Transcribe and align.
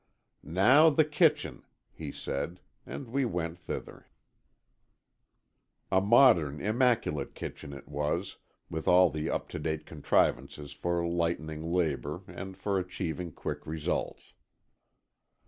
"Now 0.41 0.89
the 0.89 1.05
kitchen," 1.05 1.61
he 1.91 2.11
said, 2.11 2.59
and 2.87 3.07
we 3.09 3.23
went 3.23 3.59
thither. 3.59 4.07
A 5.91 6.01
modern, 6.01 6.59
immaculate 6.59 7.35
kitchen 7.35 7.71
it 7.71 7.87
was, 7.87 8.37
with 8.67 8.87
all 8.87 9.11
the 9.11 9.29
up 9.29 9.47
to 9.49 9.59
date 9.59 9.85
contrivances 9.85 10.71
for 10.73 11.05
lightening 11.07 11.71
labour 11.71 12.23
and 12.25 12.57
for 12.57 12.79
achieving 12.79 13.31
quick 13.31 13.67
results. 13.67 14.33